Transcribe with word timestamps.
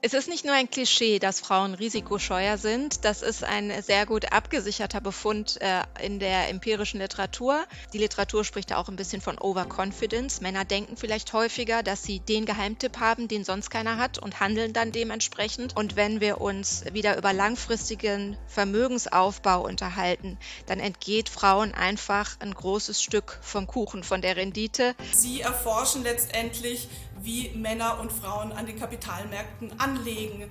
Es 0.00 0.14
ist 0.14 0.28
nicht 0.28 0.44
nur 0.44 0.54
ein 0.54 0.70
Klischee, 0.70 1.18
dass 1.18 1.40
Frauen 1.40 1.74
risikoscheuer 1.74 2.56
sind. 2.56 3.04
Das 3.04 3.20
ist 3.20 3.42
ein 3.42 3.72
sehr 3.82 4.06
gut 4.06 4.32
abgesicherter 4.32 5.00
Befund 5.00 5.60
äh, 5.60 5.82
in 6.00 6.20
der 6.20 6.50
empirischen 6.50 7.00
Literatur. 7.00 7.64
Die 7.92 7.98
Literatur 7.98 8.44
spricht 8.44 8.70
da 8.70 8.76
auch 8.76 8.88
ein 8.88 8.94
bisschen 8.94 9.20
von 9.20 9.38
Overconfidence. 9.38 10.40
Männer 10.40 10.64
denken 10.64 10.96
vielleicht 10.96 11.32
häufiger, 11.32 11.82
dass 11.82 12.04
sie 12.04 12.20
den 12.20 12.46
Geheimtipp 12.46 13.00
haben, 13.00 13.26
den 13.26 13.42
sonst 13.42 13.70
keiner 13.70 13.96
hat 13.96 14.18
und 14.18 14.38
handeln 14.38 14.72
dann 14.72 14.92
dementsprechend. 14.92 15.76
Und 15.76 15.96
wenn 15.96 16.20
wir 16.20 16.40
uns 16.40 16.84
wieder 16.92 17.18
über 17.18 17.32
langfristigen 17.32 18.36
Vermögensaufbau 18.46 19.64
unterhalten, 19.64 20.38
dann 20.66 20.78
entgeht 20.78 21.28
Frauen 21.28 21.74
einfach 21.74 22.36
ein 22.38 22.54
großes 22.54 23.02
Stück 23.02 23.40
vom 23.42 23.66
Kuchen, 23.66 24.04
von 24.04 24.22
der 24.22 24.36
Rendite. 24.36 24.94
Sie 25.12 25.40
erforschen 25.40 26.04
letztendlich, 26.04 26.86
wie 27.22 27.50
Männer 27.50 28.00
und 28.00 28.12
Frauen 28.12 28.52
an 28.52 28.66
den 28.66 28.78
Kapitalmärkten 28.78 29.78
anlegen. 29.80 30.50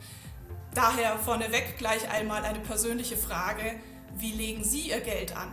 Daher 0.74 1.18
vorneweg 1.18 1.78
gleich 1.78 2.10
einmal 2.10 2.44
eine 2.44 2.60
persönliche 2.60 3.18
Frage, 3.18 3.80
wie 4.18 4.32
legen 4.32 4.64
Sie 4.64 4.90
Ihr 4.90 5.02
Geld 5.02 5.36
an? 5.36 5.52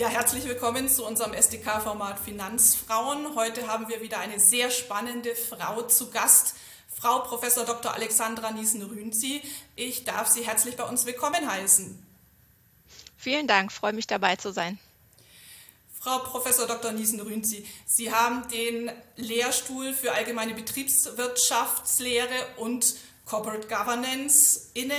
Ja, 0.00 0.08
herzlich 0.08 0.48
willkommen 0.48 0.88
zu 0.88 1.04
unserem 1.04 1.34
SDK-Format 1.34 2.18
Finanzfrauen. 2.18 3.34
Heute 3.36 3.66
haben 3.66 3.88
wir 3.90 4.00
wieder 4.00 4.18
eine 4.18 4.40
sehr 4.40 4.70
spannende 4.70 5.34
Frau 5.34 5.82
zu 5.82 6.10
Gast, 6.10 6.54
Frau 6.88 7.18
Prof. 7.18 7.42
Dr. 7.54 7.92
Alexandra 7.92 8.50
Niesen-Rünzi. 8.50 9.42
Ich 9.76 10.04
darf 10.04 10.28
Sie 10.28 10.46
herzlich 10.46 10.78
bei 10.78 10.84
uns 10.84 11.04
willkommen 11.04 11.50
heißen. 11.50 12.09
Vielen 13.20 13.46
Dank, 13.46 13.70
freue 13.70 13.92
mich 13.92 14.06
dabei 14.06 14.36
zu 14.36 14.50
sein. 14.50 14.78
Frau 16.00 16.20
Professor 16.20 16.66
Dr. 16.66 16.92
Niesen-Rünzi, 16.92 17.66
Sie 17.84 18.10
haben 18.10 18.48
den 18.48 18.90
Lehrstuhl 19.16 19.92
für 19.92 20.12
allgemeine 20.12 20.54
Betriebswirtschaftslehre 20.54 22.32
und 22.56 22.94
Corporate 23.26 23.68
Governance 23.68 24.70
inne. 24.72 24.96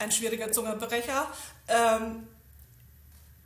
Ein 0.00 0.10
schwieriger 0.10 0.50
Zungenbrecher. 0.50 1.32
Ähm, 1.68 2.26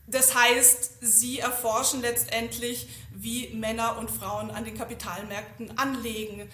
das 0.07 0.35
heißt, 0.35 1.03
Sie 1.03 1.41
erforschen 1.41 2.01
letztendlich, 2.01 2.89
wie 3.15 3.49
Männer 3.49 3.99
und 3.99 4.11
Frauen 4.11 4.51
an 4.51 4.65
den 4.65 4.79
Kapitalmärkten 4.79 5.77
anlegen. 5.77 6.51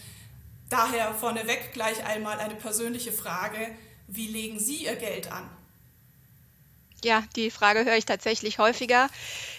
Daher 0.68 1.14
vorneweg 1.14 1.72
gleich 1.74 2.04
einmal 2.04 2.40
eine 2.40 2.56
persönliche 2.56 3.12
Frage. 3.12 3.72
Wie 4.08 4.26
legen 4.26 4.58
Sie 4.58 4.86
Ihr 4.86 4.96
Geld 4.96 5.30
an? 5.30 5.48
Ja, 7.04 7.22
die 7.36 7.50
Frage 7.50 7.84
höre 7.84 7.98
ich 7.98 8.06
tatsächlich 8.06 8.58
häufiger. 8.58 9.10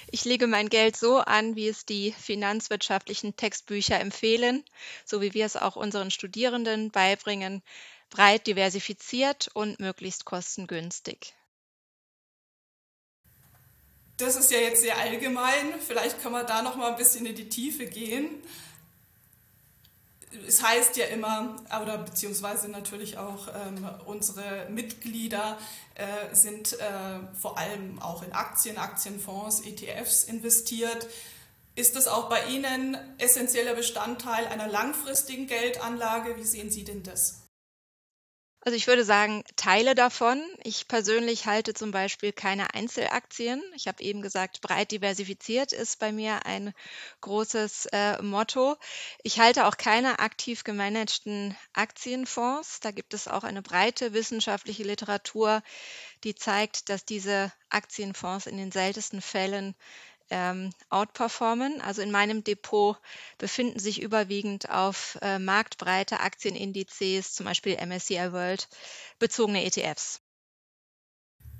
Ich 0.09 0.25
lege 0.25 0.47
mein 0.47 0.67
Geld 0.67 0.97
so 0.97 1.19
an, 1.19 1.55
wie 1.55 1.67
es 1.67 1.85
die 1.85 2.11
finanzwirtschaftlichen 2.11 3.35
Textbücher 3.35 3.99
empfehlen, 3.99 4.63
so 5.05 5.21
wie 5.21 5.35
wir 5.35 5.45
es 5.45 5.55
auch 5.55 5.75
unseren 5.75 6.09
Studierenden 6.09 6.89
beibringen, 6.89 7.61
breit 8.09 8.47
diversifiziert 8.47 9.49
und 9.53 9.79
möglichst 9.79 10.25
kostengünstig. 10.25 11.35
Das 14.17 14.35
ist 14.35 14.49
ja 14.49 14.57
jetzt 14.57 14.81
sehr 14.81 14.97
allgemein. 14.97 15.79
Vielleicht 15.85 16.23
kann 16.23 16.31
man 16.31 16.47
da 16.47 16.63
noch 16.63 16.77
mal 16.77 16.89
ein 16.89 16.97
bisschen 16.97 17.27
in 17.27 17.35
die 17.35 17.49
Tiefe 17.49 17.85
gehen 17.85 18.41
es 20.47 20.63
heißt 20.63 20.97
ja 20.97 21.05
immer, 21.05 21.55
oder 21.81 21.97
beziehungsweise 21.97 22.69
natürlich 22.69 23.17
auch 23.17 23.47
ähm, 23.47 23.89
unsere 24.05 24.67
Mitglieder 24.69 25.57
äh, 25.95 26.35
sind 26.35 26.73
äh, 26.73 27.19
vor 27.39 27.57
allem 27.57 28.01
auch 28.01 28.23
in 28.23 28.33
Aktien, 28.33 28.77
Aktienfonds, 28.77 29.61
ETFs 29.61 30.23
investiert. 30.23 31.07
Ist 31.75 31.95
das 31.95 32.07
auch 32.07 32.29
bei 32.29 32.45
Ihnen 32.45 32.97
essentieller 33.17 33.73
Bestandteil 33.73 34.47
einer 34.47 34.67
langfristigen 34.67 35.47
Geldanlage? 35.47 36.37
Wie 36.37 36.45
sehen 36.45 36.71
Sie 36.71 36.85
denn 36.85 37.03
das? 37.03 37.44
Also 38.67 38.75
ich 38.75 38.87
würde 38.87 39.05
sagen, 39.05 39.43
Teile 39.57 39.93
davon. 39.93 40.43
Ich 40.63 40.87
persönlich 40.87 41.45
halte 41.45 41.75
zum 41.75 41.91
Beispiel 41.91 42.33
keine 42.33 42.73
Einzelaktien. 42.73 43.61
Ich 43.75 43.87
habe 43.87 44.01
eben 44.01 44.23
gesagt, 44.23 44.61
breit 44.61 44.89
diversifiziert 44.89 45.71
ist 45.71 45.99
bei 45.99 46.11
mir 46.11 46.47
ein 46.47 46.73
großes 47.21 47.85
äh, 47.91 48.19
Motto. 48.23 48.75
Ich 49.21 49.39
halte 49.39 49.67
auch 49.67 49.77
keine 49.77 50.17
aktiv 50.17 50.63
gemanagten 50.63 51.55
Aktienfonds. 51.73 52.79
Da 52.79 52.89
gibt 52.89 53.13
es 53.13 53.27
auch 53.27 53.43
eine 53.43 53.61
breite 53.61 54.13
wissenschaftliche 54.13 54.83
Literatur, 54.83 55.61
die 56.23 56.33
zeigt, 56.33 56.89
dass 56.89 57.05
diese 57.05 57.53
Aktienfonds 57.69 58.47
in 58.47 58.57
den 58.57 58.71
seltensten 58.71 59.21
Fällen 59.21 59.75
ähm, 60.29 60.71
outperformen. 60.89 61.81
Also 61.81 62.01
in 62.01 62.11
meinem 62.11 62.43
Depot 62.43 62.97
befinden 63.37 63.79
sich 63.79 64.01
überwiegend 64.01 64.69
auf 64.69 65.17
äh, 65.21 65.39
marktbreite 65.39 66.19
Aktienindizes, 66.19 67.33
zum 67.33 67.45
Beispiel 67.45 67.77
MSCI 67.85 68.31
World, 68.31 68.67
bezogene 69.19 69.63
ETFs. 69.65 70.21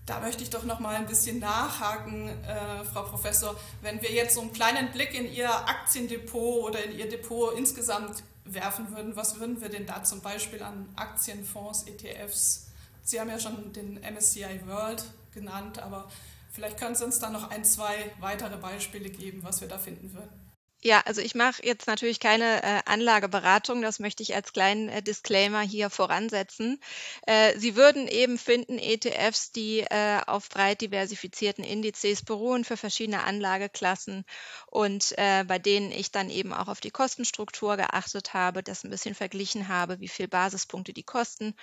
Da 0.06 0.20
möchte 0.20 0.44
ich 0.44 0.52
doch 0.52 0.64
noch 0.64 0.80
mal 0.80 0.96
ein 0.96 1.08
bisschen 1.08 1.40
nachhaken, 1.40 2.28
äh, 2.44 2.86
Frau 2.86 3.03
Professor. 3.03 3.59
Wenn 3.81 4.02
wir 4.03 4.12
jetzt 4.12 4.36
so 4.36 4.42
einen 4.42 4.53
kleinen 4.53 4.92
Blick 4.92 5.16
in 5.16 5.32
Ihr 5.34 5.50
Aktiendepot 5.50 6.64
oder 6.64 6.84
in 6.84 6.97
Ihr 6.97 7.09
Depot 7.09 7.58
insgesamt 7.58 8.24
werfen 8.44 8.96
würden, 8.96 9.16
was 9.16 9.40
würden 9.40 9.62
wir 9.62 9.70
denn 9.70 9.88
da 9.88 10.03
zum 10.03 10.22
Beispiel 10.22 10.62
an 10.62 10.88
Aktienfonds, 10.96 11.88
ETFs? 11.88 12.68
Sie 13.02 13.20
haben 13.20 13.30
ja 13.30 13.40
schon 13.40 13.74
den 13.74 14.00
MSCI 14.00 14.62
World 14.68 15.03
genannt, 15.34 15.80
aber 15.80 16.08
Vielleicht 16.56 16.80
können 16.80 16.96
Sie 16.96 17.04
uns 17.04 17.20
dann 17.20 17.34
noch 17.34 17.52
ein, 17.52 17.66
zwei 17.66 18.14
weitere 18.22 18.56
Beispiele 18.56 19.10
geben, 19.10 19.44
was 19.44 19.60
wir 19.60 19.68
da 19.68 19.78
finden 19.78 20.14
würden. 20.14 20.46
Ja, 20.82 21.02
also 21.06 21.20
ich 21.20 21.36
mache 21.36 21.66
jetzt 21.66 21.88
natürlich 21.88 22.20
keine 22.20 22.62
äh, 22.64 22.82
Anlageberatung, 22.86 23.82
das 23.82 24.00
möchte 24.00 24.24
ich 24.24 24.36
als 24.36 24.54
kleinen 24.54 24.88
äh, 24.88 25.02
Disclaimer 25.02 25.62
hier 25.62 25.90
voransetzen. 25.90 26.80
Äh, 27.26 27.58
Sie 27.58 27.76
würden 27.76 28.08
eben 28.08 28.38
finden 28.38 28.78
ETFs, 28.78 29.52
die 29.52 29.80
äh, 29.80 30.22
auf 30.28 30.48
breit 30.48 30.82
diversifizierten 30.82 31.64
Indizes 31.64 32.24
beruhen 32.24 32.64
für 32.64 32.78
verschiedene 32.78 33.24
Anlageklassen 33.24 34.26
und 34.68 35.18
äh, 35.18 35.44
bei 35.44 35.60
denen 35.60 35.92
ich 35.92 36.12
dann 36.12 36.30
eben 36.30 36.54
auch 36.54 36.68
auf 36.68 36.82
die 36.82 36.92
Kostenstruktur 36.92 37.78
geachtet 37.78 38.34
habe, 38.34 38.62
das 38.64 38.84
ein 38.84 38.92
bisschen 38.92 39.16
verglichen 39.16 39.68
habe, 39.68 40.00
wie 40.00 40.08
viel 40.08 40.28
Basispunkte 40.28 40.94
die 40.94 41.04
kosten 41.04 41.56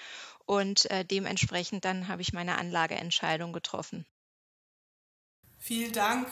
und 0.44 0.91
äh, 0.91 1.04
dementsprechend 1.04 1.84
dann 1.84 2.08
habe 2.08 2.22
ich 2.22 2.32
meine 2.32 2.58
Anlageentscheidung 2.58 3.52
getroffen. 3.52 4.04
Vielen 5.64 5.92
Dank. 5.92 6.26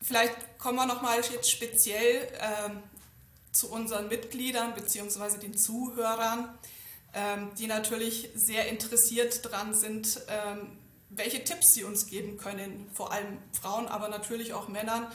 Vielleicht 0.00 0.56
kommen 0.56 0.76
wir 0.76 0.86
noch 0.86 1.02
mal 1.02 1.20
jetzt 1.20 1.50
speziell 1.50 2.28
ähm, 2.38 2.80
zu 3.50 3.68
unseren 3.72 4.06
Mitgliedern 4.06 4.72
bzw. 4.72 5.38
den 5.38 5.58
Zuhörern, 5.58 6.56
ähm, 7.12 7.50
die 7.58 7.66
natürlich 7.66 8.30
sehr 8.36 8.68
interessiert 8.68 9.44
daran 9.44 9.74
sind, 9.74 10.20
ähm, 10.28 10.78
welche 11.08 11.42
Tipps 11.42 11.74
sie 11.74 11.82
uns 11.82 12.06
geben 12.06 12.36
können, 12.36 12.88
vor 12.94 13.10
allem 13.10 13.38
Frauen, 13.60 13.88
aber 13.88 14.06
natürlich 14.06 14.54
auch 14.54 14.68
Männern, 14.68 15.08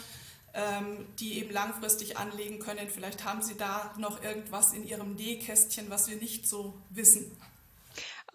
ähm, 0.54 1.08
die 1.18 1.40
eben 1.40 1.54
langfristig 1.54 2.18
anlegen 2.18 2.60
können. 2.60 2.90
Vielleicht 2.90 3.24
haben 3.24 3.42
sie 3.42 3.56
da 3.56 3.94
noch 3.98 4.22
irgendwas 4.26 4.74
in 4.74 4.86
ihrem 4.86 5.16
Nähkästchen, 5.16 5.90
was 5.90 6.10
wir 6.10 6.18
nicht 6.18 6.50
so 6.50 6.74
wissen. 6.90 7.32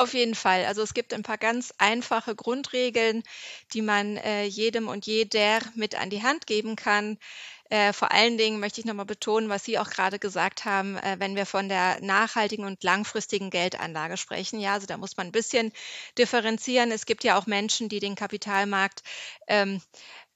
Auf 0.01 0.15
jeden 0.15 0.35
Fall. 0.35 0.65
Also 0.65 0.81
es 0.83 0.95
gibt 0.95 1.13
ein 1.13 1.23
paar 1.23 1.37
ganz 1.37 1.75
einfache 1.79 2.35
Grundregeln, 2.35 3.23
die 3.75 3.83
man 3.83 4.17
äh, 4.17 4.45
jedem 4.45 4.89
und 4.89 5.05
jeder 5.07 5.61
mit 5.75 5.95
an 5.95 6.09
die 6.11 6.23
Hand 6.23 6.47
geben 6.47 6.75
kann. 6.75 7.19
Äh, 7.69 7.93
vor 7.93 8.11
allen 8.11 8.39
Dingen 8.39 8.61
möchte 8.61 8.81
ich 8.81 8.87
nochmal 8.87 9.05
betonen, 9.05 9.49
was 9.51 9.65
Sie 9.65 9.79
auch 9.79 9.91
gerade 9.91 10.19
gesagt 10.19 10.65
haben, 10.65 10.97
äh, 10.97 11.17
wenn 11.19 11.37
wir 11.37 11.45
von 11.45 11.69
der 11.69 12.01
nachhaltigen 12.01 12.65
und 12.65 12.83
langfristigen 12.83 13.51
Geldanlage 13.51 14.17
sprechen. 14.17 14.59
Ja, 14.59 14.73
also 14.73 14.87
da 14.87 14.97
muss 14.97 15.17
man 15.19 15.27
ein 15.29 15.33
bisschen 15.33 15.71
differenzieren. 16.19 16.93
Es 16.93 17.05
gibt 17.07 17.23
ja 17.23 17.39
auch 17.39 17.47
Menschen, 17.47 17.89
die 17.91 18.01
den 18.01 18.15
Kapitalmarkt 18.15 19.03
ähm, 19.49 19.83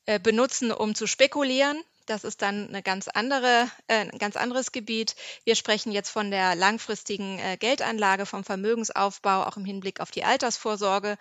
äh, 0.07 0.21
benutzen, 0.21 0.73
um 0.73 0.95
zu 0.95 1.07
spekulieren. 1.07 1.83
Das 2.07 2.23
ist 2.25 2.43
dann 2.43 2.69
eine 2.69 2.83
ganz 2.83 3.09
andere, 3.09 3.71
äh, 3.87 4.01
ein 4.01 4.19
ganz 4.19 4.37
anderes 4.37 4.73
Gebiet. 4.73 5.17
Wir 5.45 5.55
sprechen 5.55 5.91
jetzt 5.91 6.11
von 6.11 6.31
der 6.31 6.55
langfristigen 6.55 7.39
äh, 7.39 7.57
Geldanlage, 7.57 8.27
vom 8.27 8.45
Vermögensaufbau, 8.45 9.45
auch 9.45 9.57
im 9.57 9.65
Hinblick 9.65 10.01
auf 10.01 10.11
die 10.11 10.25
Altersvorsorge. 10.25 11.17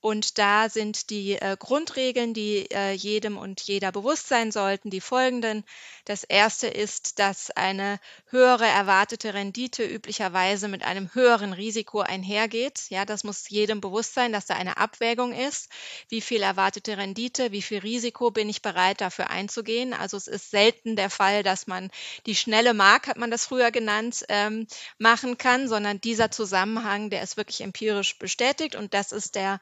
Und 0.00 0.38
da 0.38 0.68
sind 0.68 1.10
die 1.10 1.32
äh, 1.32 1.56
Grundregeln, 1.58 2.32
die 2.32 2.70
äh, 2.70 2.92
jedem 2.92 3.36
und 3.36 3.60
jeder 3.62 3.90
bewusst 3.90 4.28
sein 4.28 4.52
sollten, 4.52 4.90
die 4.90 5.00
folgenden. 5.00 5.64
Das 6.04 6.22
erste 6.22 6.68
ist, 6.68 7.18
dass 7.18 7.50
eine 7.50 7.98
höhere 8.26 8.66
erwartete 8.66 9.34
Rendite 9.34 9.84
üblicherweise 9.84 10.68
mit 10.68 10.84
einem 10.84 11.12
höheren 11.14 11.52
Risiko 11.52 12.00
einhergeht. 12.00 12.86
Ja, 12.90 13.04
das 13.04 13.24
muss 13.24 13.48
jedem 13.48 13.80
bewusst 13.80 14.14
sein, 14.14 14.32
dass 14.32 14.46
da 14.46 14.54
eine 14.54 14.76
Abwägung 14.76 15.32
ist. 15.32 15.68
Wie 16.08 16.20
viel 16.20 16.42
erwartete 16.42 16.96
Rendite, 16.96 17.50
wie 17.50 17.62
viel 17.62 17.78
Risiko 17.78 18.30
bin 18.30 18.48
ich 18.48 18.62
bereit 18.62 19.00
dafür 19.00 19.30
einzugehen? 19.30 19.92
Also 19.92 20.16
es 20.16 20.28
ist 20.28 20.50
selten 20.50 20.94
der 20.94 21.10
Fall, 21.10 21.42
dass 21.42 21.66
man 21.66 21.90
die 22.26 22.36
schnelle 22.36 22.72
Mark, 22.72 23.08
hat 23.08 23.16
man 23.16 23.32
das 23.32 23.46
früher 23.46 23.72
genannt, 23.72 24.24
ähm, 24.28 24.68
machen 24.98 25.38
kann, 25.38 25.68
sondern 25.68 26.00
dieser 26.00 26.30
Zusammenhang, 26.30 27.10
der 27.10 27.22
ist 27.22 27.36
wirklich 27.36 27.62
empirisch 27.62 28.16
bestätigt 28.18 28.76
und 28.76 28.94
das 28.94 29.10
ist 29.10 29.34
der 29.34 29.60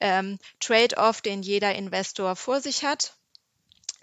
ähm, 0.00 0.38
Trade-off, 0.60 1.20
den 1.20 1.42
jeder 1.42 1.74
Investor 1.74 2.36
vor 2.36 2.60
sich 2.60 2.84
hat. 2.84 3.14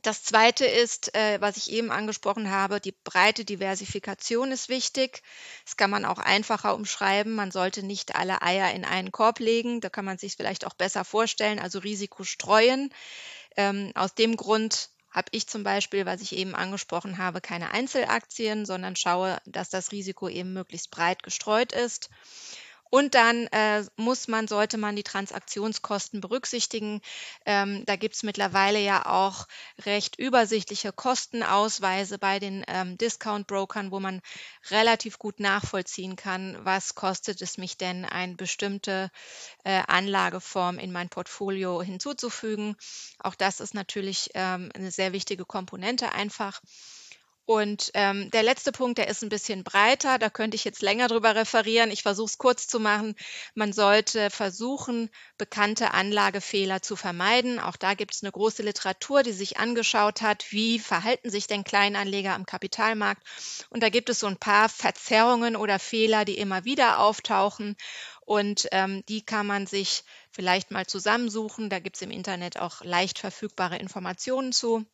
Das 0.02 0.24
zweite 0.24 0.66
ist, 0.66 1.14
äh, 1.14 1.42
was 1.42 1.58
ich 1.58 1.72
eben 1.72 1.92
angesprochen 1.92 2.50
habe, 2.50 2.80
die 2.80 2.96
breite 3.04 3.44
Diversifikation 3.44 4.52
ist 4.52 4.70
wichtig. 4.70 5.22
Das 5.66 5.76
kann 5.76 5.90
man 5.90 6.06
auch 6.06 6.20
einfacher 6.20 6.74
umschreiben. 6.74 7.36
Man 7.36 7.52
sollte 7.52 7.84
nicht 7.84 8.16
alle 8.16 8.42
Eier 8.42 8.74
in 8.74 8.86
einen 8.86 9.12
Korb 9.12 9.40
legen. 9.40 9.82
Da 9.82 9.90
kann 9.90 10.06
man 10.06 10.18
sich 10.18 10.36
vielleicht 10.36 10.66
auch 10.66 10.74
besser 10.74 11.04
vorstellen, 11.04 11.60
also 11.60 11.80
Risiko 11.80 12.24
streuen. 12.24 12.94
Ähm, 13.58 13.92
aus 13.96 14.16
dem 14.16 14.38
Grund 14.38 14.90
habe 15.12 15.30
ich 15.32 15.48
zum 15.48 15.64
Beispiel, 15.64 16.06
was 16.06 16.22
ich 16.22 16.34
eben 16.34 16.56
angesprochen 16.56 17.18
habe, 17.18 17.42
keine 17.42 17.72
Einzelaktien, 17.72 18.66
sondern 18.66 18.96
schaue, 18.96 19.38
dass 19.46 19.70
das 19.70 19.92
Risiko 19.92 20.30
eben 20.30 20.54
möglichst 20.54 20.92
breit 20.92 21.24
gestreut 21.24 21.74
ist. 21.74 22.10
Und 22.90 23.14
dann 23.16 23.48
äh, 23.48 23.84
muss 23.98 24.28
man, 24.28 24.48
sollte 24.48 24.78
man 24.78 24.96
die 24.96 25.04
Transaktionskosten 25.04 26.22
berücksichtigen. 26.22 27.02
Ähm, 27.46 27.86
da 27.86 27.96
gibt 27.96 28.16
es 28.16 28.24
mittlerweile 28.24 28.80
ja 28.80 29.06
auch 29.06 29.48
recht 29.86 30.18
übersichtliche 30.18 30.92
Kostenausweise 30.92 32.18
bei 32.18 32.40
den 32.40 32.64
ähm, 32.68 32.98
Discount-Brokern, 32.98 33.92
wo 33.92 34.00
man 34.00 34.22
relativ 34.72 35.20
gut 35.20 35.40
nachvollziehen 35.40 36.16
kann, 36.16 36.58
was 36.64 36.96
kostet 36.96 37.42
es 37.42 37.58
mich 37.58 37.78
denn, 37.78 38.06
eine 38.06 38.36
bestimmte 38.36 39.12
äh, 39.64 39.82
Anlageform 39.88 40.80
in 40.80 40.92
mein 40.92 41.10
Portfolio 41.10 41.82
hinzuzufügen. 41.82 42.76
Auch 43.20 43.36
das 43.36 43.60
ist 43.60 43.74
natürlich 43.74 44.30
ähm, 44.34 44.72
eine 44.74 44.92
sehr 44.92 45.14
wichtige 45.14 45.46
Komponente 45.46 46.12
einfach. 46.12 46.62
Und 47.50 47.90
ähm, 47.96 48.30
der 48.30 48.44
letzte 48.44 48.72
Punkt, 48.72 49.00
der 49.00 49.08
ist 49.08 49.24
ein 49.24 49.30
bisschen 49.30 49.64
breiter, 49.64 50.20
da 50.20 50.30
könnte 50.30 50.54
ich 50.54 50.66
jetzt 50.66 50.84
länger 50.84 51.08
drüber 51.08 51.34
referieren. 51.34 51.90
Ich 51.90 52.04
versuche 52.04 52.28
es 52.28 52.38
kurz 52.38 52.68
zu 52.68 52.80
machen. 52.80 53.16
Man 53.56 53.74
sollte 53.74 54.30
versuchen, 54.30 55.10
bekannte 55.40 55.96
Anlagefehler 55.96 56.84
zu 56.84 56.96
vermeiden. 56.96 57.60
Auch 57.60 57.76
da 57.76 57.96
gibt 57.96 58.14
es 58.14 58.22
eine 58.22 58.32
große 58.32 58.62
Literatur, 58.62 59.24
die 59.24 59.32
sich 59.32 59.58
angeschaut 59.58 60.22
hat, 60.22 60.52
wie 60.52 60.78
verhalten 60.78 61.32
sich 61.32 61.48
denn 61.48 61.64
Kleinanleger 61.64 62.36
am 62.36 62.46
Kapitalmarkt. 62.46 63.24
Und 63.72 63.82
da 63.82 63.90
gibt 63.90 64.12
es 64.12 64.20
so 64.20 64.28
ein 64.28 64.38
paar 64.38 64.70
Verzerrungen 64.70 65.56
oder 65.56 65.80
Fehler, 65.80 66.26
die 66.26 66.38
immer 66.38 66.66
wieder 66.66 67.00
auftauchen. 67.00 67.78
Und 68.28 68.68
ähm, 68.74 69.04
die 69.10 69.26
kann 69.26 69.48
man 69.48 69.66
sich 69.66 70.04
vielleicht 70.30 70.70
mal 70.70 70.86
zusammensuchen. 70.86 71.72
Da 71.72 71.80
gibt 71.80 71.96
es 71.96 72.04
im 72.04 72.12
Internet 72.12 72.60
auch 72.60 72.84
leicht 72.84 73.18
verfügbare 73.18 73.80
Informationen 73.80 74.52
zu 74.52 74.86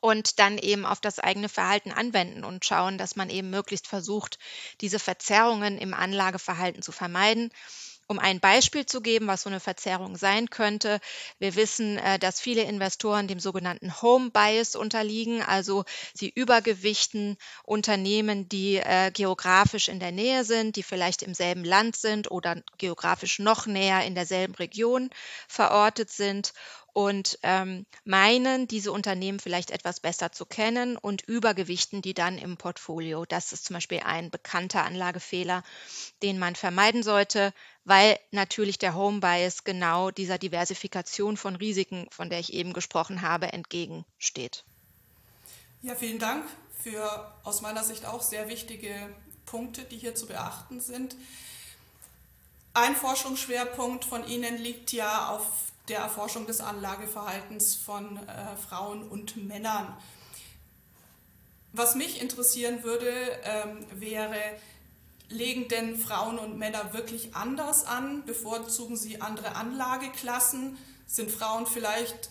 und 0.00 0.38
dann 0.38 0.58
eben 0.58 0.86
auf 0.86 1.00
das 1.00 1.18
eigene 1.18 1.48
Verhalten 1.48 1.92
anwenden 1.92 2.44
und 2.44 2.64
schauen, 2.64 2.98
dass 2.98 3.16
man 3.16 3.30
eben 3.30 3.50
möglichst 3.50 3.86
versucht, 3.86 4.38
diese 4.80 4.98
Verzerrungen 4.98 5.78
im 5.78 5.94
Anlageverhalten 5.94 6.82
zu 6.82 6.92
vermeiden. 6.92 7.50
Um 8.10 8.18
ein 8.18 8.40
Beispiel 8.40 8.86
zu 8.86 9.02
geben, 9.02 9.26
was 9.26 9.42
so 9.42 9.50
eine 9.50 9.60
Verzerrung 9.60 10.16
sein 10.16 10.48
könnte, 10.48 10.98
wir 11.38 11.56
wissen, 11.56 11.98
äh, 11.98 12.18
dass 12.18 12.40
viele 12.40 12.62
Investoren 12.62 13.28
dem 13.28 13.38
sogenannten 13.38 14.00
Home 14.00 14.30
Bias 14.30 14.76
unterliegen, 14.76 15.42
also 15.42 15.84
sie 16.14 16.30
übergewichten 16.30 17.36
Unternehmen, 17.64 18.48
die 18.48 18.76
äh, 18.76 19.10
geografisch 19.10 19.88
in 19.88 20.00
der 20.00 20.12
Nähe 20.12 20.44
sind, 20.44 20.76
die 20.76 20.82
vielleicht 20.82 21.22
im 21.22 21.34
selben 21.34 21.64
Land 21.64 21.96
sind 21.96 22.30
oder 22.30 22.62
geografisch 22.78 23.40
noch 23.40 23.66
näher 23.66 24.02
in 24.06 24.14
derselben 24.14 24.54
Region 24.54 25.10
verortet 25.46 26.10
sind 26.10 26.54
und 26.92 27.38
ähm, 27.42 27.86
meinen, 28.04 28.66
diese 28.66 28.92
Unternehmen 28.92 29.40
vielleicht 29.40 29.70
etwas 29.70 30.00
besser 30.00 30.32
zu 30.32 30.46
kennen 30.46 30.96
und 30.96 31.22
übergewichten 31.22 32.02
die 32.02 32.14
dann 32.14 32.38
im 32.38 32.56
Portfolio. 32.56 33.24
Das 33.24 33.52
ist 33.52 33.66
zum 33.66 33.74
Beispiel 33.74 34.00
ein 34.04 34.30
bekannter 34.30 34.84
Anlagefehler, 34.84 35.62
den 36.22 36.38
man 36.38 36.56
vermeiden 36.56 37.02
sollte, 37.02 37.52
weil 37.84 38.18
natürlich 38.30 38.78
der 38.78 38.94
Home 38.94 39.20
Bias 39.20 39.64
genau 39.64 40.10
dieser 40.10 40.38
Diversifikation 40.38 41.36
von 41.36 41.56
Risiken, 41.56 42.06
von 42.10 42.30
der 42.30 42.40
ich 42.40 42.52
eben 42.52 42.72
gesprochen 42.72 43.22
habe, 43.22 43.52
entgegensteht. 43.52 44.64
Ja, 45.82 45.94
vielen 45.94 46.18
Dank 46.18 46.44
für 46.82 47.32
aus 47.44 47.60
meiner 47.60 47.84
Sicht 47.84 48.06
auch 48.06 48.22
sehr 48.22 48.48
wichtige 48.48 48.92
Punkte, 49.46 49.84
die 49.84 49.96
hier 49.96 50.14
zu 50.14 50.26
beachten 50.26 50.80
sind. 50.80 51.16
Ein 52.74 52.94
Forschungsschwerpunkt 52.94 54.04
von 54.04 54.26
Ihnen 54.26 54.58
liegt 54.58 54.92
ja 54.92 55.30
auf 55.30 55.46
der 55.88 56.00
Erforschung 56.00 56.46
des 56.46 56.60
Anlageverhaltens 56.60 57.76
von 57.76 58.16
äh, 58.16 58.56
Frauen 58.68 59.08
und 59.08 59.36
Männern. 59.36 59.96
Was 61.72 61.94
mich 61.94 62.20
interessieren 62.20 62.82
würde, 62.82 63.10
ähm, 63.44 63.86
wäre, 63.94 64.38
legen 65.28 65.68
denn 65.68 65.98
Frauen 65.98 66.38
und 66.38 66.58
Männer 66.58 66.92
wirklich 66.92 67.34
anders 67.34 67.84
an? 67.84 68.24
Bevorzugen 68.24 68.96
sie 68.96 69.20
andere 69.20 69.54
Anlageklassen? 69.54 70.78
Sind 71.06 71.30
Frauen 71.30 71.66
vielleicht, 71.66 72.30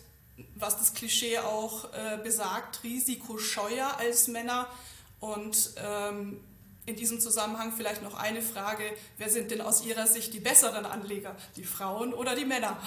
was 0.56 0.78
das 0.78 0.94
Klischee 0.94 1.40
auch 1.40 1.94
äh, 1.94 2.18
besagt, 2.24 2.84
risikoscheuer 2.84 3.98
als 3.98 4.28
Männer? 4.28 4.68
Und 5.20 5.72
ähm, 5.78 6.40
in 6.86 6.96
diesem 6.96 7.20
Zusammenhang 7.20 7.74
vielleicht 7.76 8.02
noch 8.02 8.16
eine 8.16 8.42
Frage, 8.42 8.84
wer 9.18 9.30
sind 9.30 9.52
denn 9.52 9.62
aus 9.62 9.84
Ihrer 9.84 10.08
Sicht 10.08 10.34
die 10.34 10.40
besseren 10.40 10.86
Anleger, 10.86 11.36
die 11.56 11.64
Frauen 11.64 12.14
oder 12.14 12.36
die 12.36 12.46
Männer? 12.46 12.82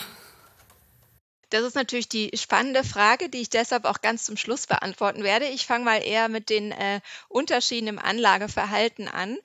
Das 1.50 1.64
ist 1.64 1.74
natürlich 1.74 2.08
die 2.08 2.30
spannende 2.34 2.84
Frage, 2.84 3.28
die 3.28 3.40
ich 3.40 3.50
deshalb 3.50 3.84
auch 3.84 4.00
ganz 4.00 4.24
zum 4.24 4.36
Schluss 4.36 4.66
beantworten 4.66 5.24
werde. 5.24 5.46
Ich 5.46 5.66
fange 5.66 5.84
mal 5.84 6.02
eher 6.02 6.28
mit 6.28 6.48
den 6.48 6.72
äh, 6.72 7.00
Unterschieden 7.28 7.88
im 7.88 7.98
Anlageverhalten 7.98 9.08
an. 9.08 9.36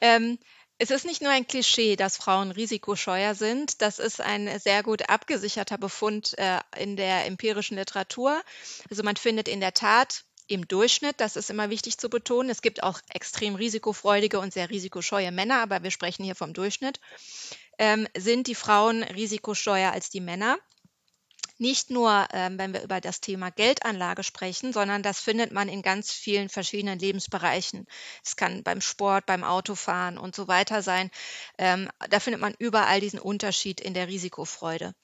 Ähm, 0.00 0.38
es 0.78 0.90
ist 0.90 1.04
nicht 1.04 1.20
nur 1.20 1.30
ein 1.30 1.46
Klischee, 1.46 1.96
dass 1.96 2.16
Frauen 2.16 2.52
risikoscheuer 2.52 3.34
sind. 3.34 3.82
Das 3.82 3.98
ist 3.98 4.20
ein 4.20 4.58
sehr 4.60 4.82
gut 4.82 5.10
abgesicherter 5.10 5.76
Befund 5.76 6.38
äh, 6.38 6.58
in 6.78 6.96
der 6.96 7.26
empirischen 7.26 7.76
Literatur. 7.76 8.40
Also 8.88 9.02
man 9.02 9.16
findet 9.16 9.46
in 9.46 9.60
der 9.60 9.74
Tat 9.74 10.24
im 10.46 10.66
Durchschnitt, 10.66 11.20
das 11.20 11.36
ist 11.36 11.50
immer 11.50 11.70
wichtig 11.70 11.98
zu 11.98 12.08
betonen, 12.08 12.50
es 12.50 12.62
gibt 12.62 12.82
auch 12.82 12.98
extrem 13.12 13.54
risikofreudige 13.54 14.40
und 14.40 14.52
sehr 14.52 14.68
risikoscheue 14.68 15.30
Männer, 15.30 15.62
aber 15.62 15.82
wir 15.82 15.92
sprechen 15.92 16.24
hier 16.24 16.34
vom 16.34 16.54
Durchschnitt, 16.54 16.98
ähm, 17.78 18.08
sind 18.16 18.48
die 18.48 18.56
Frauen 18.56 19.04
risikoscheuer 19.04 19.92
als 19.92 20.10
die 20.10 20.20
Männer 20.20 20.58
nicht 21.60 21.90
nur, 21.90 22.26
ähm, 22.32 22.58
wenn 22.58 22.72
wir 22.72 22.82
über 22.82 23.00
das 23.00 23.20
Thema 23.20 23.50
Geldanlage 23.50 24.22
sprechen, 24.24 24.72
sondern 24.72 25.02
das 25.02 25.20
findet 25.20 25.52
man 25.52 25.68
in 25.68 25.82
ganz 25.82 26.10
vielen 26.10 26.48
verschiedenen 26.48 26.98
Lebensbereichen. 26.98 27.86
Es 28.24 28.36
kann 28.36 28.62
beim 28.62 28.80
Sport, 28.80 29.26
beim 29.26 29.44
Autofahren 29.44 30.18
und 30.18 30.34
so 30.34 30.48
weiter 30.48 30.82
sein. 30.82 31.10
Ähm, 31.58 31.88
da 32.08 32.18
findet 32.18 32.40
man 32.40 32.54
überall 32.58 33.00
diesen 33.00 33.18
Unterschied 33.18 33.80
in 33.80 33.94
der 33.94 34.08
Risikofreude. 34.08 34.94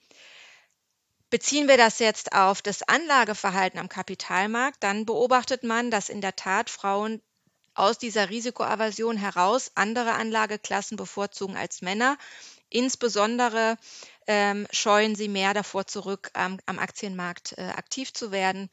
Beziehen 1.28 1.68
wir 1.68 1.76
das 1.76 1.98
jetzt 1.98 2.32
auf 2.32 2.62
das 2.62 2.82
Anlageverhalten 2.82 3.78
am 3.78 3.88
Kapitalmarkt, 3.88 4.82
dann 4.82 5.04
beobachtet 5.04 5.64
man, 5.64 5.90
dass 5.90 6.08
in 6.08 6.20
der 6.20 6.36
Tat 6.36 6.70
Frauen 6.70 7.20
aus 7.74 7.98
dieser 7.98 8.30
Risikoaversion 8.30 9.16
heraus 9.16 9.72
andere 9.74 10.12
Anlageklassen 10.12 10.96
bevorzugen 10.96 11.56
als 11.56 11.82
Männer. 11.82 12.16
Insbesondere 12.68 13.76
ähm, 14.26 14.66
scheuen 14.72 15.14
sie 15.14 15.28
mehr 15.28 15.54
davor 15.54 15.86
zurück, 15.86 16.30
am, 16.34 16.58
am 16.66 16.78
Aktienmarkt 16.78 17.54
äh, 17.58 17.62
aktiv 17.62 18.12
zu 18.12 18.32
werden. 18.32 18.68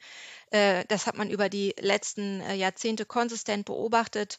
Äh, 0.54 0.84
das 0.86 1.06
hat 1.06 1.16
man 1.16 1.30
über 1.30 1.48
die 1.48 1.74
letzten 1.80 2.40
äh, 2.40 2.54
Jahrzehnte 2.54 3.04
konsistent 3.04 3.64
beobachtet. 3.64 4.38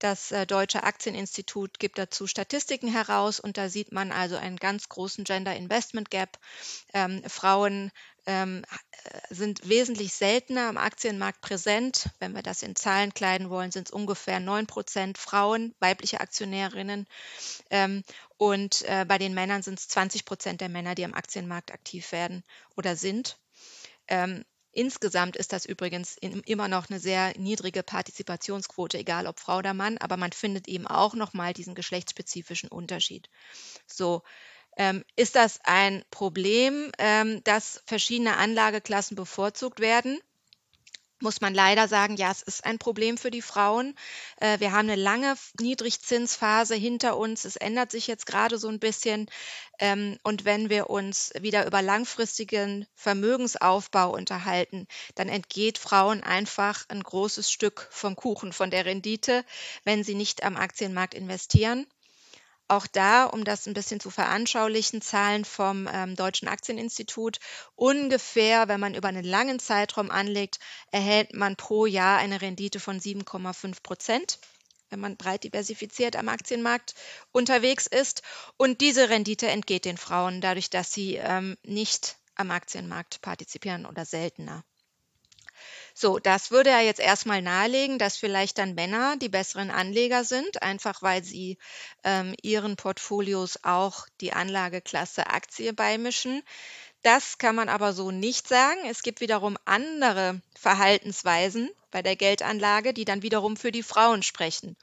Das 0.00 0.32
äh, 0.32 0.44
Deutsche 0.44 0.82
Aktieninstitut 0.82 1.78
gibt 1.78 1.98
dazu 1.98 2.26
Statistiken 2.26 2.88
heraus 2.88 3.38
und 3.38 3.56
da 3.56 3.68
sieht 3.68 3.92
man 3.92 4.10
also 4.10 4.34
einen 4.34 4.56
ganz 4.56 4.88
großen 4.88 5.22
Gender 5.22 5.54
Investment 5.54 6.10
Gap. 6.10 6.36
Ähm, 6.92 7.22
Frauen 7.28 7.92
ähm, 8.26 8.64
äh, 9.04 9.20
sind 9.32 9.68
wesentlich 9.68 10.14
seltener 10.14 10.68
am 10.68 10.78
Aktienmarkt 10.78 11.40
präsent. 11.40 12.08
Wenn 12.18 12.34
wir 12.34 12.42
das 12.42 12.64
in 12.64 12.74
Zahlen 12.74 13.14
kleiden 13.14 13.48
wollen, 13.48 13.70
sind 13.70 13.86
es 13.86 13.92
ungefähr 13.92 14.40
9 14.40 14.66
Prozent 14.66 15.16
Frauen, 15.16 15.76
weibliche 15.78 16.20
Aktionärinnen. 16.20 17.06
Ähm, 17.70 18.02
und 18.36 18.82
äh, 18.88 19.04
bei 19.06 19.18
den 19.18 19.32
Männern 19.32 19.62
sind 19.62 19.78
es 19.78 19.86
20 19.86 20.24
Prozent 20.24 20.60
der 20.60 20.68
Männer, 20.68 20.96
die 20.96 21.04
am 21.04 21.14
Aktienmarkt 21.14 21.72
aktiv 21.72 22.10
werden 22.10 22.42
oder 22.74 22.96
sind. 22.96 23.38
Ähm, 24.08 24.44
insgesamt 24.72 25.36
ist 25.36 25.52
das 25.52 25.64
übrigens 25.66 26.16
immer 26.18 26.68
noch 26.68 26.90
eine 26.90 27.00
sehr 27.00 27.38
niedrige 27.38 27.82
Partizipationsquote, 27.82 28.98
egal 28.98 29.26
ob 29.26 29.40
Frau 29.40 29.58
oder 29.58 29.74
Mann, 29.74 29.98
aber 29.98 30.16
man 30.16 30.32
findet 30.32 30.68
eben 30.68 30.86
auch 30.86 31.14
nochmal 31.14 31.52
diesen 31.52 31.74
geschlechtsspezifischen 31.74 32.68
Unterschied. 32.70 33.28
So, 33.86 34.22
ähm, 34.76 35.04
ist 35.16 35.36
das 35.36 35.60
ein 35.64 36.04
Problem, 36.10 36.92
ähm, 36.98 37.42
dass 37.44 37.82
verschiedene 37.86 38.36
Anlageklassen 38.38 39.16
bevorzugt 39.16 39.80
werden? 39.80 40.20
Muss 41.22 41.40
man 41.40 41.54
leider 41.54 41.88
sagen, 41.88 42.16
ja, 42.16 42.30
es 42.30 42.42
ist 42.42 42.64
ein 42.64 42.78
Problem 42.78 43.16
für 43.16 43.30
die 43.30 43.42
Frauen. 43.42 43.94
Äh, 44.40 44.60
wir 44.60 44.72
haben 44.72 44.90
eine 44.90 44.96
lange 44.96 45.34
Niedrigzinsphase 45.60 46.74
hinter 46.74 47.16
uns. 47.16 47.44
Es 47.44 47.56
ändert 47.56 47.90
sich 47.90 48.06
jetzt 48.06 48.26
gerade 48.26 48.58
so 48.58 48.68
ein 48.68 48.80
bisschen. 48.80 49.26
Ähm, 49.78 50.18
und 50.22 50.44
wenn 50.44 50.68
wir 50.68 50.90
uns 50.90 51.32
wieder 51.40 51.66
über 51.66 51.80
langfristigen 51.80 52.86
Vermögensaufbau 52.94 54.12
unterhalten, 54.12 54.86
dann 55.14 55.28
entgeht 55.28 55.78
Frauen 55.78 56.22
einfach 56.22 56.84
ein 56.88 57.02
großes 57.02 57.50
Stück 57.50 57.88
vom 57.90 58.16
Kuchen, 58.16 58.52
von 58.52 58.70
der 58.70 58.84
Rendite, 58.84 59.44
wenn 59.84 60.04
sie 60.04 60.14
nicht 60.14 60.42
am 60.42 60.56
Aktienmarkt 60.56 61.14
investieren. 61.14 61.86
Auch 62.72 62.86
da, 62.86 63.24
um 63.24 63.44
das 63.44 63.66
ein 63.66 63.74
bisschen 63.74 64.00
zu 64.00 64.10
veranschaulichen, 64.10 65.02
Zahlen 65.02 65.44
vom 65.44 65.88
ähm, 65.92 66.16
Deutschen 66.16 66.48
Aktieninstitut. 66.48 67.38
Ungefähr, 67.76 68.68
wenn 68.68 68.80
man 68.80 68.94
über 68.94 69.08
einen 69.08 69.24
langen 69.24 69.58
Zeitraum 69.58 70.10
anlegt, 70.10 70.58
erhält 70.90 71.34
man 71.34 71.56
pro 71.56 71.86
Jahr 71.86 72.18
eine 72.18 72.40
Rendite 72.40 72.80
von 72.80 72.98
7,5 72.98 73.82
Prozent 73.82 74.38
wenn 74.92 75.00
man 75.00 75.16
breit 75.16 75.42
diversifiziert 75.44 76.16
am 76.16 76.28
Aktienmarkt 76.28 76.94
unterwegs 77.32 77.86
ist. 77.86 78.20
Und 78.58 78.82
diese 78.82 79.08
Rendite 79.08 79.48
entgeht 79.48 79.86
den 79.86 79.96
Frauen 79.96 80.42
dadurch, 80.42 80.68
dass 80.68 80.92
sie 80.92 81.14
ähm, 81.16 81.56
nicht 81.62 82.18
am 82.34 82.50
Aktienmarkt 82.50 83.22
partizipieren 83.22 83.86
oder 83.86 84.04
seltener. 84.04 84.64
So, 85.94 86.18
das 86.18 86.50
würde 86.50 86.70
ja 86.70 86.80
jetzt 86.80 87.00
erstmal 87.00 87.42
nahelegen, 87.42 87.98
dass 87.98 88.16
vielleicht 88.16 88.58
dann 88.58 88.74
Männer 88.74 89.16
die 89.16 89.28
besseren 89.28 89.70
Anleger 89.70 90.24
sind, 90.24 90.62
einfach 90.62 91.02
weil 91.02 91.22
sie 91.22 91.58
ähm, 92.04 92.34
ihren 92.42 92.76
Portfolios 92.76 93.58
auch 93.62 94.06
die 94.20 94.32
Anlageklasse 94.32 95.26
Aktie 95.28 95.72
beimischen. 95.72 96.42
Das 97.02 97.38
kann 97.38 97.56
man 97.56 97.68
aber 97.68 97.92
so 97.92 98.10
nicht 98.10 98.48
sagen. 98.48 98.80
Es 98.88 99.02
gibt 99.02 99.20
wiederum 99.20 99.56
andere 99.64 100.40
Verhaltensweisen 100.58 101.70
bei 101.90 102.00
der 102.02 102.16
Geldanlage, 102.16 102.94
die 102.94 103.04
dann 103.04 103.22
wiederum 103.22 103.56
für 103.56 103.72
die 103.72 103.82
Frauen 103.82 104.22
sprechen. 104.22 104.76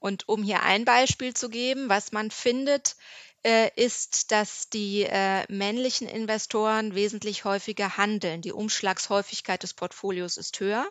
Und 0.00 0.28
um 0.28 0.42
hier 0.42 0.62
ein 0.62 0.84
Beispiel 0.84 1.34
zu 1.34 1.48
geben, 1.50 1.88
was 1.88 2.10
man 2.10 2.30
findet, 2.30 2.96
äh, 3.42 3.70
ist, 3.74 4.32
dass 4.32 4.68
die 4.68 5.02
äh, 5.02 5.44
männlichen 5.48 6.06
Investoren 6.08 6.94
wesentlich 6.94 7.44
häufiger 7.44 7.96
handeln. 7.96 8.42
Die 8.42 8.52
Umschlagshäufigkeit 8.52 9.62
des 9.62 9.74
Portfolios 9.74 10.36
ist 10.36 10.60
höher. 10.60 10.86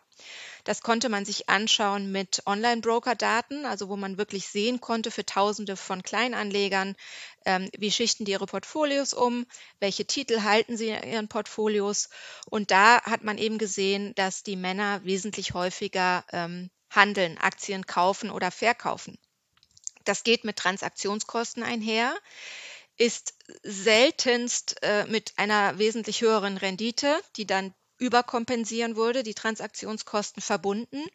Das 0.63 0.81
konnte 0.81 1.09
man 1.09 1.25
sich 1.25 1.47
anschauen 1.47 2.11
mit 2.11 2.41
Online-Broker-Daten, 2.45 3.65
also 3.65 3.87
wo 3.87 3.95
man 3.95 4.17
wirklich 4.17 4.47
sehen 4.47 4.81
konnte 4.81 5.11
für 5.11 5.25
Tausende 5.25 5.77
von 5.77 6.03
Kleinanlegern, 6.03 6.95
ähm, 7.45 7.69
wie 7.77 7.91
schichten 7.91 8.25
die 8.25 8.31
ihre 8.31 8.47
Portfolios 8.47 9.13
um, 9.13 9.45
welche 9.79 10.05
Titel 10.05 10.41
halten 10.41 10.75
sie 10.75 10.89
in 10.89 11.11
ihren 11.11 11.27
Portfolios. 11.27 12.09
Und 12.49 12.71
da 12.71 13.01
hat 13.03 13.23
man 13.23 13.37
eben 13.37 13.57
gesehen, 13.57 14.13
dass 14.15 14.43
die 14.43 14.55
Männer 14.55 15.03
wesentlich 15.03 15.53
häufiger 15.53 16.25
ähm, 16.31 16.69
handeln, 16.89 17.37
Aktien 17.37 17.85
kaufen 17.85 18.31
oder 18.31 18.51
verkaufen. 18.51 19.17
Das 20.09 20.23
geht 20.23 20.43
mit 20.43 20.55
Transaktionskosten 20.55 21.61
einher, 21.61 22.17
ist 22.97 23.35
seltenst 23.61 24.81
äh, 24.81 25.05
mit 25.05 25.33
einer 25.37 25.77
wesentlich 25.77 26.21
höheren 26.21 26.57
Rendite, 26.57 27.21
die 27.37 27.45
dann 27.45 27.75
überkompensieren 27.99 28.95
würde, 28.95 29.21
die 29.21 29.35
Transaktionskosten 29.35 30.41
verbunden. 30.41 31.05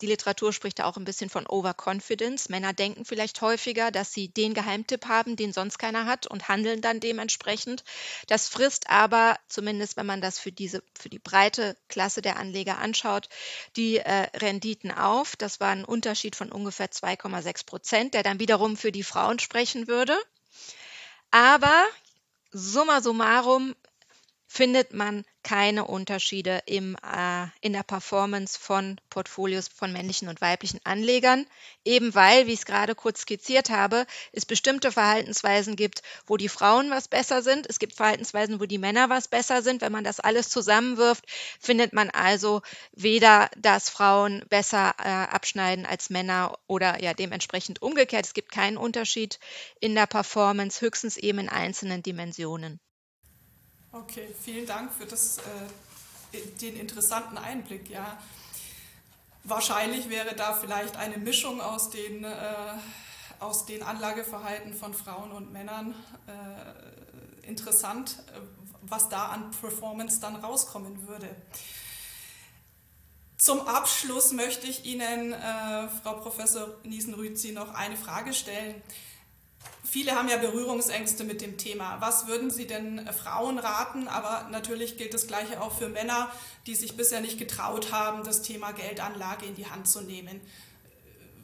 Die 0.00 0.06
Literatur 0.06 0.52
spricht 0.52 0.78
da 0.78 0.84
auch 0.84 0.96
ein 0.96 1.04
bisschen 1.04 1.28
von 1.28 1.46
Overconfidence. 1.46 2.48
Männer 2.48 2.72
denken 2.72 3.04
vielleicht 3.04 3.40
häufiger, 3.40 3.90
dass 3.90 4.12
sie 4.12 4.28
den 4.28 4.54
Geheimtipp 4.54 5.06
haben, 5.06 5.36
den 5.36 5.52
sonst 5.52 5.78
keiner 5.78 6.06
hat 6.06 6.26
und 6.26 6.48
handeln 6.48 6.80
dann 6.80 7.00
dementsprechend. 7.00 7.84
Das 8.28 8.48
frisst 8.48 8.88
aber, 8.90 9.36
zumindest 9.48 9.96
wenn 9.96 10.06
man 10.06 10.20
das 10.20 10.38
für 10.38 10.52
diese, 10.52 10.82
für 10.98 11.08
die 11.08 11.18
breite 11.18 11.76
Klasse 11.88 12.22
der 12.22 12.36
Anleger 12.36 12.78
anschaut, 12.78 13.28
die 13.76 13.98
äh, 13.98 14.28
Renditen 14.36 14.92
auf. 14.92 15.36
Das 15.36 15.60
war 15.60 15.70
ein 15.70 15.84
Unterschied 15.84 16.36
von 16.36 16.52
ungefähr 16.52 16.90
2,6 16.90 17.66
Prozent, 17.66 18.14
der 18.14 18.22
dann 18.22 18.40
wiederum 18.40 18.76
für 18.76 18.92
die 18.92 19.02
Frauen 19.02 19.38
sprechen 19.38 19.88
würde. 19.88 20.16
Aber 21.30 21.84
summa 22.52 23.02
summarum 23.02 23.74
findet 24.48 24.94
man 24.94 25.24
keine 25.42 25.84
Unterschiede 25.84 26.62
im, 26.66 26.96
äh, 26.96 27.46
in 27.60 27.74
der 27.74 27.82
Performance 27.82 28.58
von 28.58 28.98
Portfolios 29.10 29.68
von 29.68 29.92
männlichen 29.92 30.28
und 30.28 30.40
weiblichen 30.40 30.80
Anlegern, 30.84 31.46
eben 31.84 32.14
weil, 32.14 32.46
wie 32.46 32.54
ich 32.54 32.60
es 32.60 32.66
gerade 32.66 32.94
kurz 32.94 33.20
skizziert 33.20 33.68
habe, 33.68 34.06
es 34.32 34.46
bestimmte 34.46 34.90
Verhaltensweisen 34.90 35.76
gibt, 35.76 36.02
wo 36.26 36.38
die 36.38 36.48
Frauen 36.48 36.90
was 36.90 37.08
besser 37.08 37.42
sind. 37.42 37.66
Es 37.68 37.78
gibt 37.78 37.94
Verhaltensweisen, 37.94 38.58
wo 38.58 38.64
die 38.64 38.78
Männer 38.78 39.10
was 39.10 39.28
besser 39.28 39.62
sind. 39.62 39.82
Wenn 39.82 39.92
man 39.92 40.04
das 40.04 40.18
alles 40.18 40.48
zusammenwirft, 40.48 41.24
findet 41.60 41.92
man 41.92 42.10
also 42.10 42.62
weder, 42.92 43.50
dass 43.56 43.90
Frauen 43.90 44.44
besser 44.48 44.94
äh, 44.98 45.08
abschneiden 45.08 45.84
als 45.84 46.08
Männer 46.10 46.58
oder 46.66 47.02
ja 47.02 47.12
dementsprechend 47.12 47.82
umgekehrt. 47.82 48.24
Es 48.24 48.34
gibt 48.34 48.50
keinen 48.50 48.78
Unterschied 48.78 49.38
in 49.78 49.94
der 49.94 50.06
Performance, 50.06 50.80
höchstens 50.80 51.18
eben 51.18 51.38
in 51.38 51.48
einzelnen 51.48 52.02
Dimensionen. 52.02 52.80
Okay, 54.02 54.28
vielen 54.44 54.66
Dank 54.66 54.92
für 54.92 55.06
das, 55.06 55.38
äh, 55.38 56.38
den 56.60 56.76
interessanten 56.76 57.36
Einblick. 57.36 57.90
Ja. 57.90 58.16
Wahrscheinlich 59.42 60.08
wäre 60.08 60.36
da 60.36 60.54
vielleicht 60.54 60.96
eine 60.96 61.16
Mischung 61.16 61.60
aus 61.60 61.90
den, 61.90 62.22
äh, 62.22 62.28
aus 63.40 63.66
den 63.66 63.82
Anlageverhalten 63.82 64.72
von 64.72 64.94
Frauen 64.94 65.32
und 65.32 65.52
Männern 65.52 65.96
äh, 66.28 67.46
interessant, 67.46 68.22
was 68.82 69.08
da 69.08 69.26
an 69.28 69.50
Performance 69.50 70.20
dann 70.20 70.36
rauskommen 70.36 71.08
würde. 71.08 71.28
Zum 73.36 73.66
Abschluss 73.66 74.32
möchte 74.32 74.68
ich 74.68 74.84
Ihnen, 74.84 75.32
äh, 75.32 75.88
Frau 76.02 76.14
Professor 76.20 76.68
Niesen-Rüzi, 76.84 77.50
noch 77.50 77.74
eine 77.74 77.96
Frage 77.96 78.32
stellen. 78.32 78.80
Viele 79.90 80.14
haben 80.14 80.28
ja 80.28 80.36
Berührungsängste 80.36 81.24
mit 81.24 81.40
dem 81.40 81.56
Thema. 81.56 81.98
Was 82.00 82.26
würden 82.26 82.50
Sie 82.50 82.66
denn 82.66 82.98
äh, 83.06 83.12
Frauen 83.12 83.58
raten? 83.58 84.06
Aber 84.06 84.48
natürlich 84.50 84.98
gilt 84.98 85.14
das 85.14 85.26
Gleiche 85.26 85.62
auch 85.62 85.76
für 85.78 85.88
Männer, 85.88 86.30
die 86.66 86.74
sich 86.74 86.96
bisher 86.96 87.22
nicht 87.22 87.38
getraut 87.38 87.90
haben, 87.90 88.22
das 88.22 88.42
Thema 88.42 88.72
Geldanlage 88.72 89.46
in 89.46 89.54
die 89.54 89.66
Hand 89.66 89.88
zu 89.88 90.02
nehmen. 90.02 90.40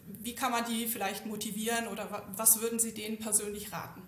Wie 0.06 0.34
kann 0.34 0.52
man 0.52 0.66
die 0.66 0.86
vielleicht 0.86 1.24
motivieren 1.24 1.88
oder 1.88 2.26
was 2.36 2.60
würden 2.60 2.78
Sie 2.78 2.92
denen 2.92 3.18
persönlich 3.18 3.72
raten? 3.72 4.02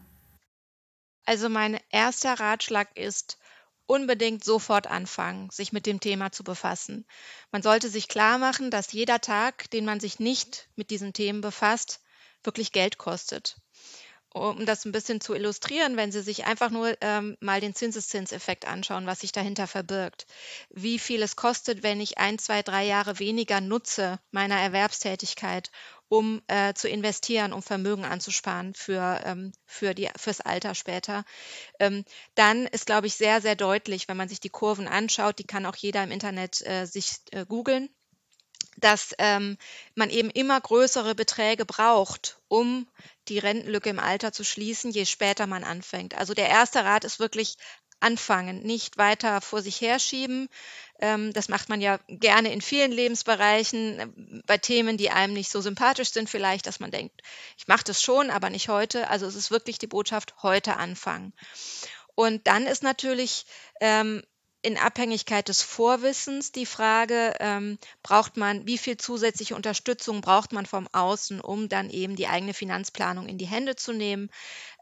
Also 1.25 1.49
mein 1.49 1.81
erster 1.91 2.39
Ratschlag 2.39 2.95
ist, 2.95 3.39
unbedingt 3.87 4.45
sofort 4.45 4.87
anfangen, 4.87 5.49
sich 5.51 5.73
mit 5.73 5.87
dem 5.87 6.01
Thema 6.01 6.31
zu 6.31 6.45
befassen. 6.45 7.07
Man 7.53 7.63
sollte 7.63 7.89
sich 7.89 8.09
klar 8.09 8.37
machen, 8.37 8.71
dass 8.71 8.93
jeder 8.93 9.21
Tag, 9.21 9.71
den 9.71 9.87
man 9.87 9.99
sich 9.99 10.21
nicht 10.21 10.69
mit 10.77 10.91
diesen 10.91 11.15
Themen 11.15 11.41
befasst, 11.41 12.01
wirklich 12.43 12.73
Geld 12.73 12.99
kostet 12.99 13.57
um 14.37 14.67
das 14.67 14.85
ein 14.85 14.93
bisschen 14.93 15.21
zu 15.21 15.35
illustrieren, 15.35 15.97
wenn 15.97 16.13
Sie 16.13 16.21
sich 16.21 16.45
einfach 16.45 16.71
nur 16.71 16.95
ähm, 17.01 17.37
mal 17.41 17.61
den 17.61 17.75
Zinseszinseffekt 17.75 18.67
anschauen, 18.67 19.07
was 19.07 19.21
sich 19.21 19.33
dahinter 19.33 19.67
verbirgt. 19.67 20.27
Wie 20.71 20.99
viel 20.99 21.23
es 21.23 21.37
kostet, 21.37 21.83
wenn 21.83 22.01
ich 22.01 22.19
ein, 22.19 22.39
zwei, 22.39 22.63
drei 22.63 22.85
Jahre 22.85 23.19
weniger 23.19 23.61
nutze 23.61 24.21
meiner 24.31 24.61
Erwerbstätigkeit, 24.61 25.71
um 26.09 26.43
äh, 26.49 26.75
zu 26.75 26.89
investieren, 26.89 27.53
um 27.53 27.63
Vermögen 27.63 28.05
anzusparen 28.05 28.75
für, 28.75 29.21
ähm, 29.25 29.53
für 29.65 29.95
die, 29.95 30.09
fürs 30.17 30.41
Alter 30.41 30.75
später. 30.75 31.25
Ähm, 31.81 32.05
dann 32.35 32.67
ist, 32.67 32.87
glaube 32.87 33.07
ich, 33.07 33.15
sehr, 33.15 33.41
sehr 33.41 33.57
deutlich, 33.57 34.07
wenn 34.07 34.17
man 34.17 34.29
sich 34.29 34.41
die 34.41 34.51
Kurven 34.51 34.87
anschaut, 34.87 35.39
die 35.39 35.47
kann 35.47 35.67
auch 35.67 35.77
jeder 35.77 36.05
im 36.05 36.11
Internet 36.11 36.61
äh, 36.67 36.85
sich 36.85 37.17
äh, 37.33 37.47
googeln, 37.47 37.89
dass 38.77 39.15
ähm, 39.19 39.57
man 39.95 40.11
eben 40.11 40.31
immer 40.31 40.61
größere 40.61 41.15
Beträge 41.15 41.65
braucht, 41.65 42.39
um 42.49 42.89
die 43.29 43.39
Rentenlücke 43.39 43.91
im 43.91 43.99
Alter 43.99 44.33
zu 44.33 44.45
schließen, 44.45 44.91
je 44.91 45.05
später 45.05 45.47
man 45.47 45.65
anfängt. 45.65 46.15
Also 46.15 46.35
der 46.35 46.49
erste 46.49 46.85
Rat 46.85 47.05
ist 47.05 47.19
wirklich 47.19 47.57
anfangen, 48.01 48.63
nicht 48.63 48.99
weiter 48.99 49.41
vor 49.41 49.63
sich 49.63 49.81
herschieben. 49.81 50.49
Ähm, 51.01 51.33
das 51.33 51.49
macht 51.49 51.69
man 51.69 51.81
ja 51.81 51.99
gerne 52.09 52.53
in 52.53 52.61
vielen 52.61 52.93
Lebensbereichen, 52.93 53.99
äh, 53.99 54.43
bei 54.47 54.59
Themen, 54.59 54.97
die 54.97 55.11
einem 55.11 55.33
nicht 55.33 55.51
so 55.51 55.61
sympathisch 55.61 56.13
sind, 56.13 56.29
vielleicht, 56.29 56.67
dass 56.67 56.81
man 56.81 56.91
denkt, 56.91 57.23
ich 57.57 57.69
mache 57.69 57.85
das 57.85 58.03
schon, 58.03 58.31
aber 58.31 58.51
nicht 58.51 58.69
heute. 58.69 59.09
Also 59.09 59.27
es 59.27 59.35
ist 59.35 59.51
wirklich 59.51 59.79
die 59.79 59.87
Botschaft, 59.87 60.35
heute 60.43 60.77
anfangen. 60.77 61.33
Und 62.15 62.47
dann 62.47 62.67
ist 62.67 62.83
natürlich 62.83 63.47
ähm, 63.81 64.23
in 64.67 64.79
Abhängigkeit 64.79 65.49
des 65.49 65.63
Vorwissens 65.63 66.51
die 66.51 66.67
Frage, 66.67 67.35
ähm, 67.39 67.79
braucht 68.03 68.37
man, 68.37 68.67
wie 68.67 68.79
viel 68.79 68.97
zusätzliche 68.97 69.55
Unterstützung 69.55 70.23
braucht 70.23 70.53
man 70.53 70.67
vom 70.67 70.89
Außen, 70.91 71.41
um 71.41 71.69
dann 71.69 71.89
eben 71.89 72.17
die 72.17 72.27
eigene 72.27 72.53
Finanzplanung 72.53 73.29
in 73.29 73.39
die 73.39 73.47
Hände 73.47 73.77
zu 73.77 73.93
nehmen. 73.93 74.29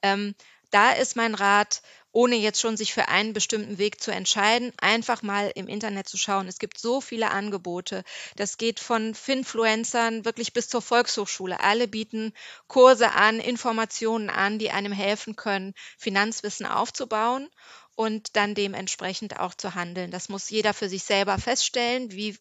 Ähm, 0.03 0.35
da 0.71 0.93
ist 0.93 1.17
mein 1.17 1.35
Rat, 1.35 1.83
ohne 2.13 2.37
jetzt 2.37 2.61
schon 2.61 2.79
sich 2.79 2.95
für 2.95 3.09
einen 3.09 3.35
bestimmten 3.35 3.77
Weg 3.77 4.01
zu 4.01 4.11
entscheiden, 4.11 4.73
einfach 4.81 5.23
mal 5.23 5.53
im 5.55 5.69
Internet 5.69 6.09
zu 6.09 6.17
schauen. 6.17 6.49
Es 6.49 6.59
gibt 6.59 6.79
so 6.79 7.03
viele 7.03 7.31
Angebote. 7.31 8.05
Das 8.37 8.57
geht 8.57 8.81
von 8.81 9.15
Finfluencern 9.15 10.25
wirklich 10.25 10.55
bis 10.55 10.69
zur 10.69 10.81
Volkshochschule. 10.81 11.61
Alle 11.61 11.89
bieten 11.89 12.33
Kurse 12.69 13.13
an, 13.13 13.39
Informationen 13.39 14.31
an, 14.31 14.59
die 14.59 14.71
einem 14.71 14.93
helfen 14.93 15.37
können, 15.37 15.75
Finanzwissen 15.99 16.65
aufzubauen 16.65 17.51
und 17.97 18.37
dann 18.37 18.55
dementsprechend 18.55 19.39
auch 19.39 19.55
zu 19.55 19.75
handeln. 19.75 20.11
Das 20.11 20.29
muss 20.29 20.51
jeder 20.51 20.75
für 20.75 20.89
sich 20.89 21.05
selber 21.05 21.39
feststellen, 21.39 22.13
wie 22.13 22.37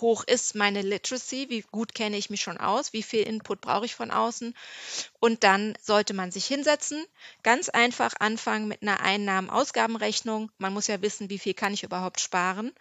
hoch 0.00 0.24
ist 0.24 0.54
meine 0.54 0.82
Literacy, 0.82 1.46
wie 1.48 1.62
gut 1.62 1.94
kenne 1.94 2.16
ich 2.16 2.30
mich 2.30 2.40
schon 2.40 2.58
aus, 2.58 2.92
wie 2.92 3.02
viel 3.02 3.22
Input 3.22 3.60
brauche 3.60 3.86
ich 3.86 3.94
von 3.94 4.10
außen. 4.10 4.54
Und 5.20 5.44
dann 5.44 5.76
sollte 5.80 6.14
man 6.14 6.30
sich 6.30 6.46
hinsetzen, 6.46 7.04
ganz 7.42 7.68
einfach 7.68 8.14
anfangen 8.18 8.68
mit 8.68 8.82
einer 8.82 9.00
Einnahmen-Ausgabenrechnung. 9.00 10.50
Man 10.58 10.72
muss 10.72 10.86
ja 10.86 11.00
wissen, 11.02 11.30
wie 11.30 11.38
viel 11.38 11.54
kann 11.54 11.74
ich 11.74 11.82
überhaupt 11.82 12.20
sparen. 12.20 12.72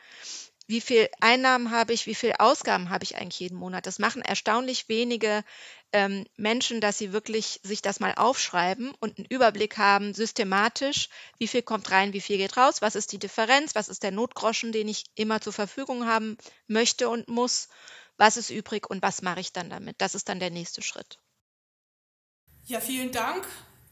Wie 0.68 0.82
viel 0.82 1.10
Einnahmen 1.20 1.72
habe 1.72 1.94
ich, 1.94 2.08
wie 2.08 2.16
viel 2.16 2.34
Ausgaben 2.40 2.90
habe 2.90 3.04
ich 3.04 3.18
eigentlich 3.18 3.40
jeden 3.40 3.58
Monat. 3.58 3.86
Das 3.86 4.00
machen 4.00 4.22
erstaunlich 4.22 4.90
wenige 4.90 5.44
ähm, 5.92 6.26
Menschen, 6.38 6.82
dass 6.82 6.98
sie 6.98 7.14
wirklich 7.14 7.60
sich 7.64 7.82
das 7.82 8.00
mal 8.00 8.14
aufschreiben 8.16 8.94
und 9.00 9.18
einen 9.18 9.28
Überblick 9.28 9.78
haben, 9.78 10.14
systematisch, 10.14 11.10
wie 11.38 11.48
viel 11.48 11.62
kommt 11.62 11.92
rein, 11.92 12.14
wie 12.14 12.22
viel 12.22 12.38
geht 12.38 12.58
raus, 12.58 12.82
was 12.82 12.96
ist 12.96 13.12
die 13.12 13.20
Differenz, 13.20 13.76
was 13.76 13.90
ist 13.90 14.04
der 14.04 14.12
Notgroschen, 14.12 14.72
den 14.72 14.88
ich 14.88 15.06
immer 15.16 15.40
zur 15.40 15.54
Verfügung 15.54 16.08
haben 16.08 16.38
möchte 16.68 17.10
und 17.10 17.28
muss, 17.28 17.70
was 18.18 18.38
ist 18.38 18.50
übrig 18.50 18.90
und 18.90 19.02
was 19.04 19.22
mache 19.22 19.42
ich 19.42 19.54
dann 19.54 19.70
damit. 19.70 19.96
Das 20.00 20.16
ist 20.16 20.30
dann 20.30 20.40
der 20.40 20.50
nächste 20.50 20.82
Schritt. 20.82 21.20
Ja, 22.66 22.82
vielen 22.82 23.12
Dank 23.12 23.48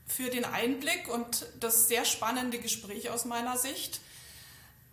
für 0.07 0.29
den 0.29 0.45
Einblick 0.45 1.07
und 1.07 1.45
das 1.59 1.87
sehr 1.87 2.05
spannende 2.05 2.59
Gespräch 2.59 3.09
aus 3.11 3.25
meiner 3.25 3.57
Sicht. 3.57 4.01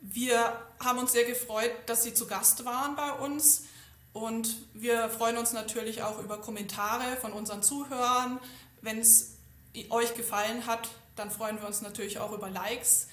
Wir 0.01 0.57
haben 0.83 0.99
uns 0.99 1.13
sehr 1.13 1.25
gefreut, 1.25 1.73
dass 1.87 2.03
Sie 2.03 2.15
zu 2.15 2.27
Gast 2.27 2.65
waren 2.65 2.97
bei 2.97 3.13
uns 3.13 3.65
und 4.13 4.57
wir 4.75 5.09
freuen 5.11 5.37
uns 5.37 5.53
natürlich 5.53 6.03
auch 6.03 6.19
über 6.19 6.39
Kommentare 6.41 7.17
von 7.21 7.33
unseren 7.33 7.63
Zuhörern. 7.63 8.41
Wenn 8.81 8.99
es 8.99 9.37
euch 9.91 10.15
gefallen 10.15 10.67
hat, 10.67 10.89
dann 11.17 11.31
freuen 11.31 11.61
wir 11.61 11.67
uns 11.67 11.83
natürlich 11.83 12.19
auch 12.19 12.33
über 12.33 12.51
Likes. 12.51 13.09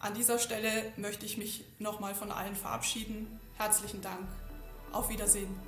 An 0.00 0.14
dieser 0.14 0.38
Stelle 0.38 0.92
möchte 0.96 1.26
ich 1.26 1.38
mich 1.38 1.64
nochmal 1.78 2.14
von 2.14 2.30
allen 2.30 2.54
verabschieden. 2.54 3.40
Herzlichen 3.56 4.00
Dank. 4.00 4.28
Auf 4.92 5.08
Wiedersehen. 5.10 5.67